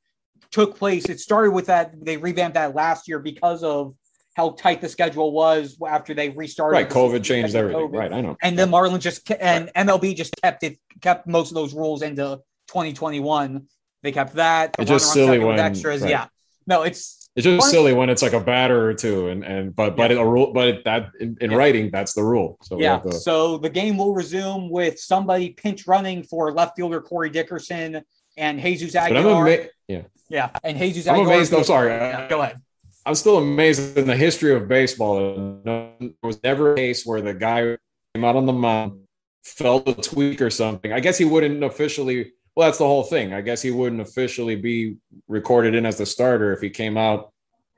[0.51, 3.93] took place it started with that they revamped that last year because of
[4.35, 6.73] how tight the schedule was after they restarted.
[6.73, 7.87] Right, COVID changed everything.
[7.87, 7.97] COVID.
[7.97, 8.35] Right, I know.
[8.41, 9.71] And the Marlins just and.
[9.75, 13.65] MLB just kept it kept most of those rules into 2021.
[14.03, 14.75] They kept that.
[14.77, 16.01] It's just silly when extras.
[16.01, 16.11] Right.
[16.11, 16.27] Yeah.
[16.67, 19.97] No, it's it's just silly when it's like a batter or two, and and but
[19.97, 20.17] but yeah.
[20.17, 21.57] a rule, but that in, in yeah.
[21.57, 22.57] writing that's the rule.
[22.61, 22.99] So yeah.
[22.99, 23.11] To...
[23.11, 28.03] So the game will resume with somebody pinch running for left fielder Corey Dickerson
[28.37, 29.23] and Jesus Aguilar.
[29.23, 30.01] But I'm Ama- yeah.
[30.29, 31.33] Yeah, and Jesus I'm Aguilar.
[31.33, 31.53] amazed.
[31.53, 31.89] I'm sorry.
[31.89, 32.57] Yeah, go ahead.
[33.05, 35.61] I'm still amazed in the history of baseball.
[35.63, 35.91] There
[36.23, 37.77] was never a case where the guy
[38.15, 39.01] came out on the mound,
[39.43, 40.91] felt a tweak or something.
[40.91, 43.33] I guess he wouldn't officially well, that's the whole thing.
[43.33, 47.33] I guess he wouldn't officially be recorded in as the starter if he came out,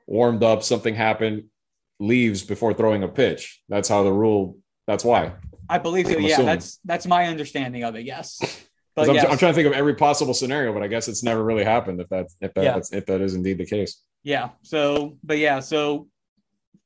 [0.06, 1.44] warmed up, something happened,
[1.98, 3.60] leaves before throwing a pitch.
[3.68, 4.58] That's how the rule.
[4.86, 5.32] That's why.
[5.68, 6.14] I believe so.
[6.14, 6.46] I'm yeah, assuming.
[6.46, 8.04] that's that's my understanding of it.
[8.04, 8.64] Yes.
[8.94, 9.26] But I'm, yes.
[9.30, 12.00] I'm, trying to think of every possible scenario, but I guess it's never really happened.
[12.00, 12.98] If that's if that, yeah.
[12.98, 14.02] if that is indeed the case.
[14.24, 14.48] Yeah.
[14.62, 16.08] So, but yeah, so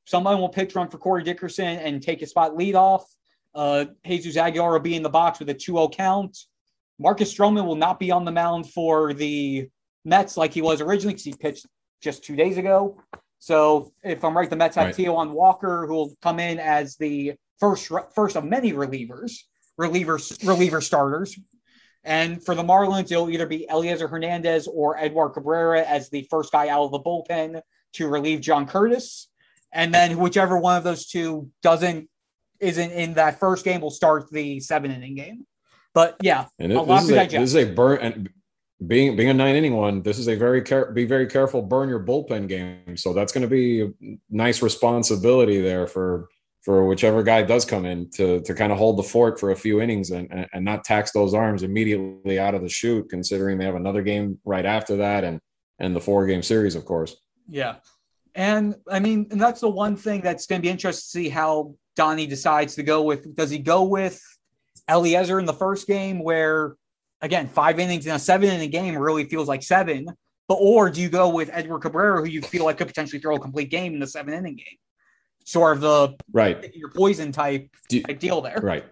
[0.05, 3.07] someone will pitch run for Corey Dickerson and take a spot lead off.
[3.55, 6.37] Uh, Jesus Aguilar will be in the box with a 2-0 count.
[6.99, 9.69] Marcus Stroman will not be on the mound for the
[10.05, 11.67] Mets like he was originally because he pitched
[12.01, 13.01] just two days ago.
[13.39, 14.95] So if I'm right, the Mets have right.
[14.95, 19.39] Taijuan Walker who will come in as the first first of many relievers,
[19.81, 21.39] relievers, reliever starters.
[22.05, 26.51] And for the Marlins, it'll either be Elieser Hernandez or Edward Cabrera as the first
[26.51, 27.63] guy out of the bullpen
[27.95, 29.29] to relieve John Curtis.
[29.73, 32.09] And then whichever one of those two doesn't
[32.61, 35.47] isn't in that first game will start the seven inning game.
[35.95, 37.41] But yeah, and it, a lot to digest.
[37.41, 38.31] This is a burn and
[38.87, 40.03] being being a nine inning one.
[40.03, 42.97] This is a very care, be very careful burn your bullpen game.
[42.97, 43.91] So that's going to be a
[44.31, 46.29] nice responsibility there for
[46.63, 49.57] for whichever guy does come in to to kind of hold the fort for a
[49.57, 53.59] few innings and, and, and not tax those arms immediately out of the chute, considering
[53.59, 55.41] they have another game right after that and
[55.79, 57.17] and the four game series, of course.
[57.49, 57.77] Yeah.
[58.35, 61.29] And I mean, and that's the one thing that's going to be interesting to see
[61.29, 63.35] how Donnie decides to go with.
[63.37, 64.23] Does he go with
[64.89, 66.77] Elieser in the first game, where
[67.21, 70.07] again, five innings in a seven inning game really feels like seven.
[70.49, 73.37] But or do you go with Edward Cabrera, who you feel like could potentially throw
[73.37, 74.77] a complete game in the seven inning game?
[75.45, 78.61] Sort of the right your poison type, you, type deal there.
[78.63, 78.85] Right.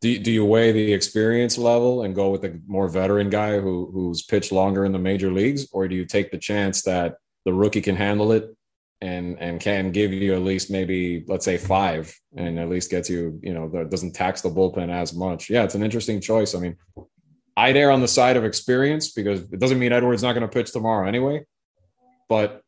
[0.00, 3.58] Do you, do you weigh the experience level and go with the more veteran guy
[3.58, 7.16] who who's pitched longer in the major leagues, or do you take the chance that
[7.44, 8.54] the rookie can handle it
[9.00, 13.08] and and can give you at least maybe let's say five and at least gets
[13.08, 15.50] you you know that doesn't tax the bullpen as much.
[15.50, 16.54] Yeah it's an interesting choice.
[16.54, 16.76] I mean
[17.56, 20.48] i'd err on the side of experience because it doesn't mean edward's not going to
[20.48, 21.44] pitch tomorrow anyway
[22.28, 22.62] but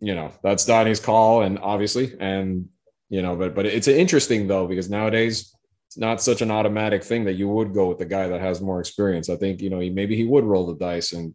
[0.00, 2.68] you know that's donnie's call and obviously and
[3.08, 5.54] you know but but it's interesting though because nowadays
[5.90, 8.60] it's not such an automatic thing that you would go with the guy that has
[8.60, 9.28] more experience.
[9.28, 11.34] I think you know he, maybe he would roll the dice and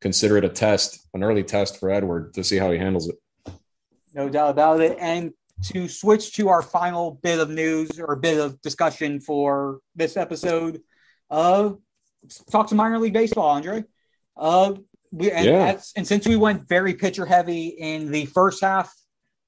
[0.00, 3.16] consider it a test an early test for edward to see how he handles it
[4.14, 4.96] no doubt about it.
[5.00, 5.32] And
[5.64, 10.80] to switch to our final bit of news or bit of discussion for this episode,
[11.30, 11.72] uh,
[12.50, 13.84] talk to minor league baseball, Andre.
[14.36, 14.74] Uh,
[15.12, 15.80] we and, yeah.
[15.96, 18.94] and since we went very pitcher heavy in the first half,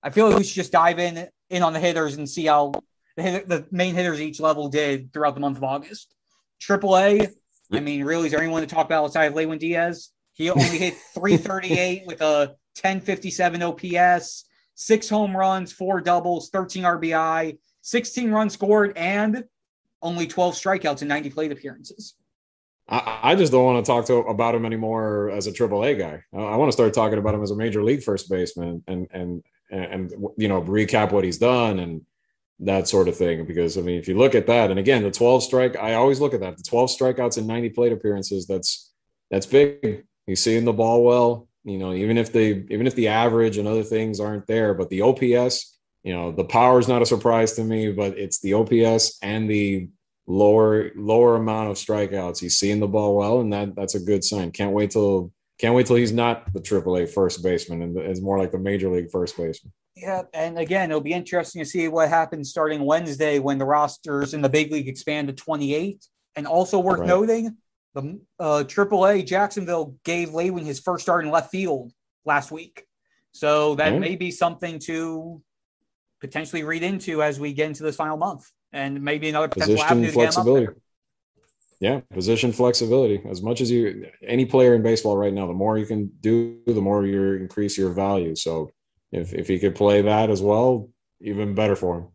[0.02, 2.72] I feel like we should just dive in in on the hitters and see how
[3.16, 6.14] the, hit, the main hitters each level did throughout the month of August.
[6.60, 7.28] Triple A,
[7.70, 10.10] I mean, really, is there anyone to talk about outside of Lewin Diaz?
[10.32, 14.44] He only hit 338 with a 1057 OPS
[14.82, 19.44] six home runs, four doubles, 13 RBI, 16 runs scored, and
[20.02, 22.14] only 12 strikeouts in 90 plate appearances.
[22.88, 26.22] I, just don't want to talk to about him anymore as a Triple A guy.
[26.34, 29.06] I, I want to start talking about him as a major league first baseman and
[29.12, 32.02] and and, and you know recap what he's done and
[32.58, 33.46] that sort of thing.
[33.46, 36.20] Because I mean, if you look at that, and again, the 12 strike, I always
[36.20, 36.58] look at that.
[36.58, 38.46] The 12 strikeouts in 90 plate appearances.
[38.46, 38.92] That's
[39.30, 40.04] that's big.
[40.26, 43.68] He's seeing the ball well you know, even if they even if the average and
[43.68, 47.52] other things aren't there, but the OPS, you know, the power is not a surprise
[47.54, 49.88] to me, but it's the OPS and the
[50.26, 52.40] lower lower amount of strikeouts.
[52.40, 54.50] He's seeing the ball well, and that that's a good sign.
[54.50, 58.38] Can't wait till can't wait till he's not the AAA first baseman and is more
[58.38, 59.72] like the major league first baseman.
[59.94, 64.34] Yeah, and again, it'll be interesting to see what happens starting Wednesday when the rosters
[64.34, 66.04] in the big league expand to 28.
[66.34, 67.08] And also worth right.
[67.08, 67.58] noting,
[67.94, 71.92] the uh, AAA Jacksonville gave Lewin his first start in left field
[72.24, 72.84] last week.
[73.32, 74.00] So that mm-hmm.
[74.00, 75.42] may be something to
[76.20, 79.90] potentially read into as we get into this final month and maybe another potential position
[79.90, 80.66] avenue flexibility.
[81.80, 83.20] Yeah, position flexibility.
[83.28, 86.60] As much as you, any player in baseball right now, the more you can do,
[86.64, 88.36] the more you increase your value.
[88.36, 88.70] So
[89.10, 90.88] if, if he could play that as well,
[91.20, 92.08] even better for him.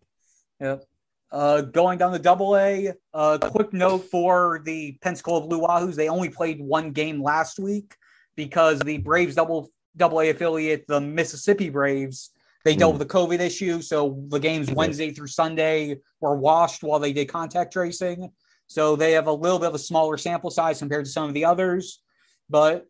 [0.62, 0.84] Yep.
[1.32, 5.96] Uh, going down the double A, uh, quick note for the Pensacola Blue Wahoos.
[5.96, 7.96] They only played one game last week
[8.36, 12.32] because the Braves double double A affiliate, the Mississippi Braves,
[12.68, 13.00] they dealt mm.
[13.00, 13.82] with the COVID issue.
[13.82, 18.30] So the games Wednesday through Sunday were washed while they did contact tracing.
[18.68, 21.34] So they have a little bit of a smaller sample size compared to some of
[21.34, 22.02] the others.
[22.50, 22.86] But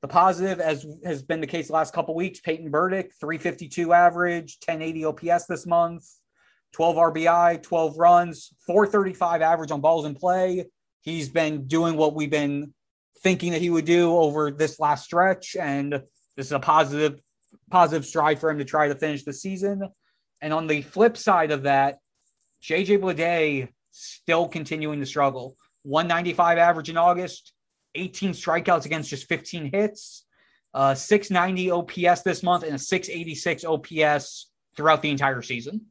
[0.00, 4.56] the positive, as has been the case the last couple weeks, Peyton Burdick, 352 average,
[4.64, 6.06] 1080 OPS this month.
[6.72, 10.66] 12 RBI, 12 runs, 435 average on balls in play.
[11.02, 12.74] He's been doing what we've been
[13.22, 15.56] thinking that he would do over this last stretch.
[15.58, 15.92] And
[16.36, 17.20] this is a positive,
[17.70, 19.88] positive stride for him to try to finish the season.
[20.40, 21.98] And on the flip side of that,
[22.62, 25.56] JJ Bleday still continuing to struggle.
[25.82, 27.52] 195 average in August,
[27.94, 30.24] 18 strikeouts against just 15 hits,
[30.74, 35.86] uh, 690 OPS this month, and a 686 OPS throughout the entire season.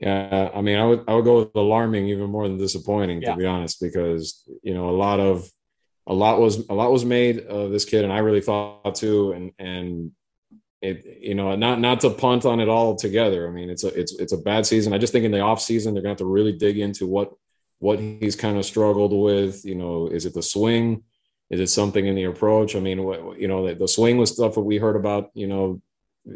[0.00, 3.32] Yeah, I mean, I would I would go with alarming even more than disappointing, yeah.
[3.32, 5.48] to be honest, because you know a lot of
[6.06, 9.32] a lot was a lot was made of this kid, and I really thought too,
[9.32, 10.12] and and
[10.80, 13.48] it you know not not to punt on it all together.
[13.48, 14.92] I mean, it's a it's it's a bad season.
[14.92, 17.32] I just think in the off season they're gonna have to really dig into what
[17.80, 19.64] what he's kind of struggled with.
[19.64, 21.02] You know, is it the swing?
[21.50, 22.76] Is it something in the approach?
[22.76, 25.80] I mean, what, you know, the swing was stuff that we heard about, you know,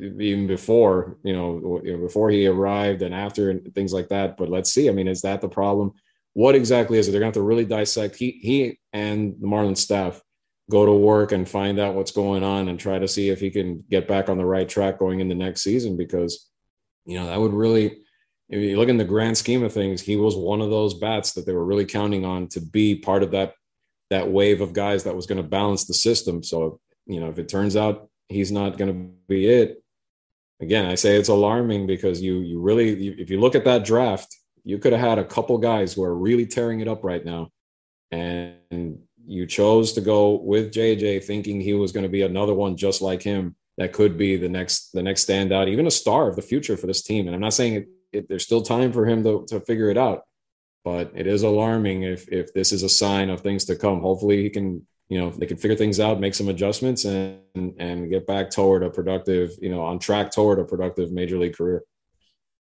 [0.00, 4.36] even before you know before he arrived and after and things like that.
[4.36, 4.88] But let's see.
[4.88, 5.92] I mean is that the problem?
[6.34, 7.12] What exactly is it?
[7.12, 8.16] They're going to have to really dissect.
[8.16, 10.22] He he and the marlins staff
[10.70, 13.50] go to work and find out what's going on and try to see if he
[13.50, 16.48] can get back on the right track going into next season because
[17.04, 17.98] you know that would really
[18.48, 21.32] if you look in the grand scheme of things he was one of those bats
[21.32, 23.52] that they were really counting on to be part of that
[24.10, 26.42] that wave of guys that was going to balance the system.
[26.42, 29.81] So you know if it turns out he's not going to be it
[30.62, 33.84] again, I say it's alarming because you you really you, if you look at that
[33.84, 34.34] draft,
[34.64, 37.50] you could have had a couple guys who are really tearing it up right now,
[38.10, 42.76] and you chose to go with JJ, thinking he was going to be another one
[42.76, 46.36] just like him that could be the next the next standout, even a star of
[46.36, 47.26] the future for this team.
[47.26, 49.98] And I'm not saying it, it, there's still time for him to to figure it
[49.98, 50.22] out,
[50.84, 54.00] but it is alarming if if this is a sign of things to come.
[54.00, 58.08] Hopefully, he can you know they can figure things out, make some adjustments, and and
[58.08, 61.82] get back toward a productive you know on track toward a productive major league career.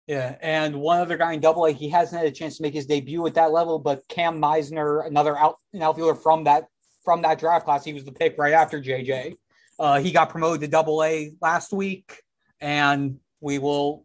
[0.07, 2.75] Yeah, and one other guy in Double A, he hasn't had a chance to make
[2.75, 6.67] his debut at that level, but Cam Misner, another out an outfielder from that
[7.03, 9.37] from that draft class, he was the pick right after JJ.
[9.79, 12.21] Uh, he got promoted to Double A last week,
[12.61, 14.05] and we will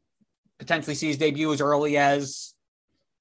[0.59, 2.53] potentially see his debut as early as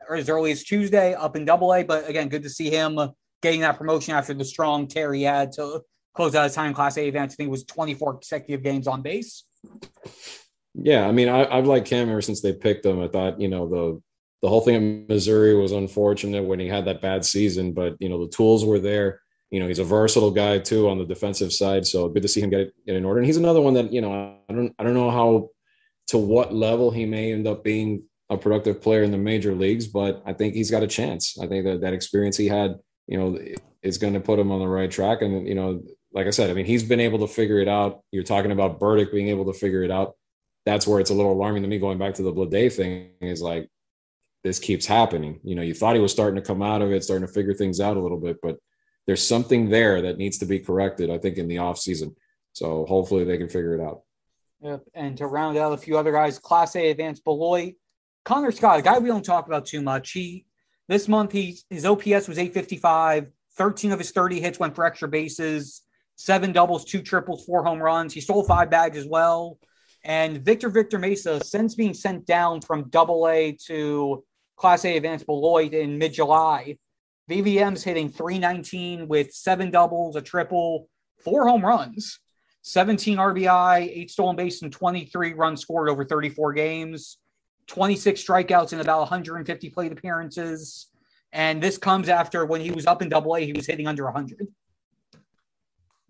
[0.08, 1.82] or as early as Tuesday up in Double A.
[1.82, 3.00] But again, good to see him
[3.42, 5.82] getting that promotion after the strong tear he had to
[6.14, 7.34] close out his time Class A advance.
[7.34, 9.44] I think it was 24 consecutive games on base.
[10.74, 13.00] Yeah, I mean, I, I've liked Cam ever since they picked him.
[13.00, 14.02] I thought, you know, the
[14.42, 18.08] the whole thing in Missouri was unfortunate when he had that bad season, but you
[18.08, 19.20] know, the tools were there.
[19.50, 22.40] You know, he's a versatile guy too on the defensive side, so good to see
[22.40, 23.18] him get, get in order.
[23.18, 25.50] And he's another one that you know, I don't, I don't know how
[26.08, 29.86] to what level he may end up being a productive player in the major leagues,
[29.86, 31.38] but I think he's got a chance.
[31.40, 32.76] I think that that experience he had,
[33.08, 33.38] you know,
[33.82, 35.22] is going to put him on the right track.
[35.22, 35.82] And you know,
[36.12, 38.02] like I said, I mean, he's been able to figure it out.
[38.12, 40.14] You're talking about Burdick being able to figure it out.
[40.66, 41.78] That's where it's a little alarming to me.
[41.78, 43.68] Going back to the Bleday thing, is like
[44.44, 45.40] this keeps happening.
[45.42, 47.54] You know, you thought he was starting to come out of it, starting to figure
[47.54, 48.58] things out a little bit, but
[49.06, 51.10] there's something there that needs to be corrected.
[51.10, 52.14] I think in the off season.
[52.52, 54.02] So hopefully they can figure it out.
[54.60, 54.82] Yep.
[54.94, 57.74] And to round out a few other guys, Class A advanced Beloit,
[58.24, 60.10] Connor Scott, a guy we don't talk about too much.
[60.10, 60.44] He
[60.88, 63.28] this month he his OPS was 855.
[63.56, 65.82] 13 of his 30 hits went for extra bases,
[66.14, 68.14] seven doubles, two triples, four home runs.
[68.14, 69.58] He stole five bags as well.
[70.04, 74.24] And Victor Victor Mesa, since being sent down from Double A to
[74.56, 76.78] Class A advanced Beloit in mid July,
[77.28, 80.88] VVM's hitting 319 with seven doubles, a triple,
[81.24, 82.20] four home runs.
[82.62, 87.18] 17 RBI, eight stolen base, and 23 runs scored over 34 games,
[87.68, 90.88] 26 strikeouts in about 150 plate appearances.
[91.32, 94.04] And this comes after when he was up in double A, he was hitting under
[94.04, 94.48] 100.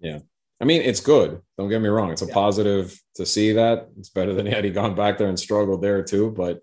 [0.01, 0.21] Yeah.
[0.61, 1.41] I mean, it's good.
[1.57, 2.11] Don't get me wrong.
[2.11, 2.35] It's a yeah.
[2.35, 3.89] positive to see that.
[3.99, 6.31] It's better than had he gone back there and struggled there too.
[6.31, 6.63] But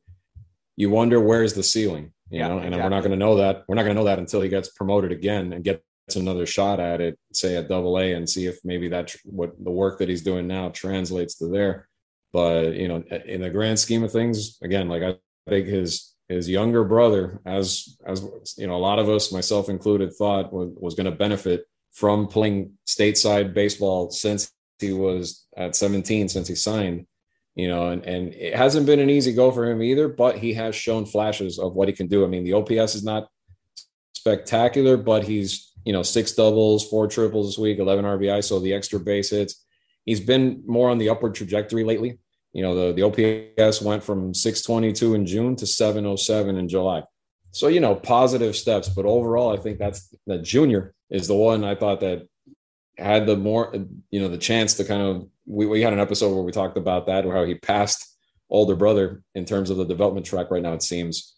[0.76, 2.84] you wonder where's the ceiling, you yeah, know, and exactly.
[2.84, 3.64] we're not going to know that.
[3.68, 5.82] We're not going to know that until he gets promoted again and gets
[6.16, 9.72] another shot at it, say at double A, and see if maybe that what the
[9.72, 11.88] work that he's doing now translates to there.
[12.36, 15.16] But you know, in the grand scheme of things, again, like I
[15.48, 18.28] think his his younger brother, as as
[18.58, 21.64] you know, a lot of us, myself included, thought was, was going to benefit
[21.94, 27.06] from playing stateside baseball since he was at 17, since he signed.
[27.56, 30.52] You know, and, and it hasn't been an easy go for him either, but he
[30.56, 32.26] has shown flashes of what he can do.
[32.26, 33.30] I mean, the OPS is not
[34.14, 38.44] spectacular, but he's you know, six doubles, four triples this week, 11 RBI.
[38.44, 39.64] So the extra base hits.
[40.04, 42.20] He's been more on the upward trajectory lately.
[42.56, 47.03] You know, the, the OPS went from 622 in June to 707 in July.
[47.51, 48.88] So, you know, positive steps.
[48.88, 52.30] But overall, I think that's that junior is the one I thought that
[52.97, 53.76] had the more,
[54.10, 56.78] you know, the chance to kind of, we, we had an episode where we talked
[56.78, 58.18] about that, or how he passed
[58.49, 61.36] older brother in terms of the development track right now, it seems.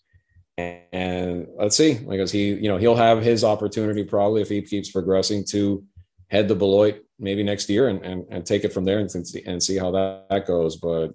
[0.59, 4.91] And let's see, because he, you know, he'll have his opportunity probably if he keeps
[4.91, 5.83] progressing to
[6.27, 9.43] head the Beloit maybe next year and, and, and take it from there and see,
[9.45, 10.75] and see how that, that goes.
[10.75, 11.13] But,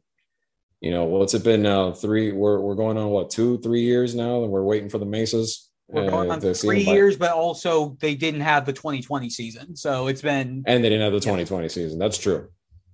[0.81, 1.93] you know, what's it been now?
[1.93, 5.07] Three, we're, we're going on what, two, three years now, and we're waiting for the
[5.07, 5.71] Mesas.
[5.89, 9.77] We're going uh, three years, but also they didn't have the 2020 season.
[9.77, 10.65] So it's been.
[10.67, 11.69] And they didn't have the 2020 yeah.
[11.69, 11.99] season.
[11.99, 12.49] That's true.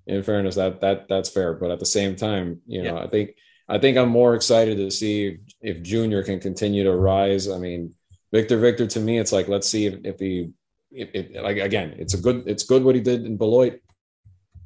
[0.07, 1.55] In fairness, that, that, that's fair.
[1.55, 3.05] But at the same time, you know, yeah.
[3.05, 3.31] I think,
[3.69, 7.49] I think I'm more excited to see if Junior can continue to rise.
[7.49, 7.95] I mean,
[8.33, 10.51] Victor, Victor, to me, it's like let's see if, if he,
[10.91, 13.81] if, if, like again, it's a good, it's good what he did in Beloit,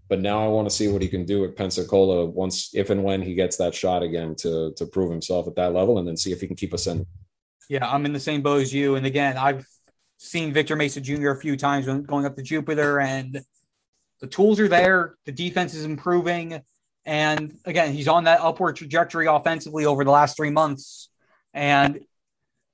[0.09, 3.03] but now I want to see what he can do at Pensacola once, if and
[3.03, 6.17] when he gets that shot again to to prove himself at that level, and then
[6.17, 7.07] see if he can keep us in.
[7.69, 9.67] Yeah, I'm in the same boat as you, and again, I've
[10.19, 11.31] seen Victor Mesa Jr.
[11.31, 13.41] a few times when going up to Jupiter, and
[14.21, 15.17] the tools are there.
[15.25, 16.63] The defense is improving
[17.05, 21.09] and again, he's on that upward trajectory offensively over the last three months.
[21.53, 22.01] And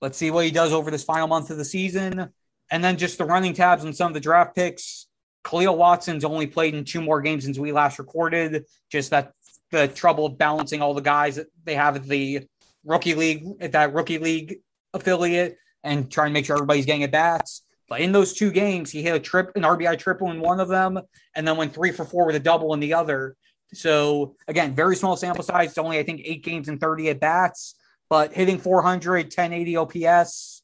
[0.01, 2.31] let's see what he does over this final month of the season.
[2.71, 5.07] And then just the running tabs on some of the draft picks.
[5.45, 8.64] Khalil Watson's only played in two more games since we last recorded.
[8.91, 9.33] Just that
[9.71, 12.47] the trouble of balancing all the guys that they have at the
[12.85, 14.61] rookie league, at that rookie league
[14.95, 17.62] affiliate, and trying to make sure everybody's getting at bats.
[17.89, 20.69] But in those two games, he hit a trip, an RBI triple in one of
[20.69, 21.01] them,
[21.35, 23.37] and then went three for four with a double in the other.
[23.73, 25.71] So again, very small sample size.
[25.71, 27.75] It's only I think eight games and 30 at bats,
[28.09, 30.58] but hitting 400, 1080 OPS.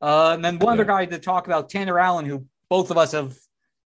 [0.00, 0.82] Uh, and then one yeah.
[0.82, 3.36] other guy to talk about, Tanner Allen, who both of us have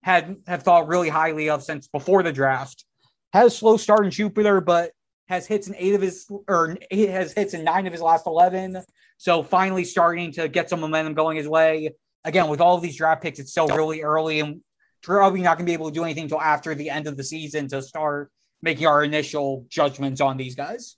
[0.02, 2.84] had have thought really highly of since before the draft.
[3.32, 4.92] Has slow start in Jupiter, but
[5.28, 8.82] has hits in eight of his or has hits in nine of his last eleven.
[9.18, 11.94] So finally starting to get some momentum going his way.
[12.24, 14.62] Again, with all of these draft picks, it's still really early and
[15.02, 17.24] probably not going to be able to do anything until after the end of the
[17.24, 18.30] season to start
[18.62, 20.96] making our initial judgments on these guys.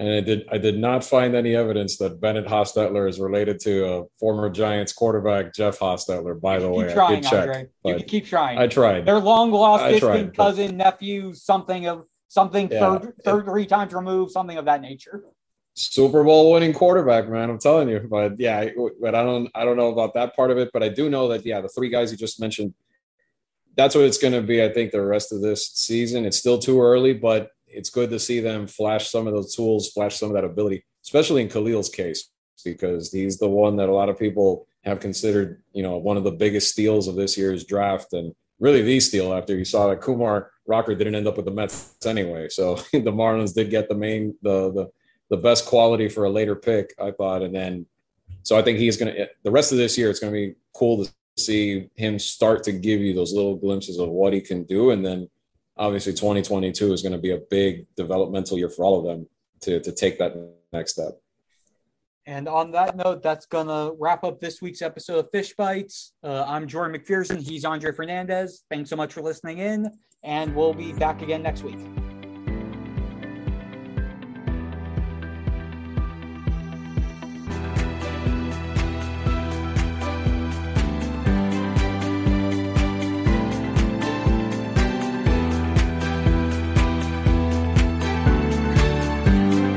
[0.00, 3.84] And I did I did not find any evidence that Bennett Hostetler is related to
[3.84, 6.40] a former Giants quarterback, Jeff Hostetler.
[6.40, 7.68] By the way, trying, I did check.
[7.84, 8.56] You can keep trying.
[8.56, 9.04] I tried.
[9.04, 10.76] They're long lost distant cousin, but...
[10.76, 12.98] nephew, something of something yeah.
[12.98, 15.22] third, third three times removed, something of that nature.
[15.74, 17.50] Super Bowl winning quarterback, man.
[17.50, 18.00] I'm telling you.
[18.00, 18.70] But yeah,
[19.02, 20.70] but I don't I don't know about that part of it.
[20.72, 22.72] But I do know that yeah, the three guys you just mentioned,
[23.76, 24.64] that's what it's going to be.
[24.64, 26.24] I think the rest of this season.
[26.24, 29.90] It's still too early, but it's good to see them flash some of those tools,
[29.90, 32.30] flash some of that ability, especially in Khalil's case,
[32.64, 36.24] because he's the one that a lot of people have considered, you know, one of
[36.24, 40.00] the biggest steals of this year's draft, and really the steal after you saw that
[40.00, 42.48] Kumar Rocker didn't end up with the Mets anyway.
[42.48, 44.90] So the Marlins did get the main the the
[45.30, 47.86] the best quality for a later pick, I thought, and then
[48.42, 50.10] so I think he's going to the rest of this year.
[50.10, 53.98] It's going to be cool to see him start to give you those little glimpses
[53.98, 55.28] of what he can do, and then
[55.80, 59.26] obviously 2022 is going to be a big developmental year for all of them
[59.62, 60.34] to, to take that
[60.72, 61.20] next step.
[62.26, 66.12] And on that note, that's going to wrap up this week's episode of Fish Bites.
[66.22, 67.40] Uh, I'm Jordan McPherson.
[67.40, 68.62] He's Andre Fernandez.
[68.70, 69.90] Thanks so much for listening in,
[70.22, 71.78] and we'll be back again next week.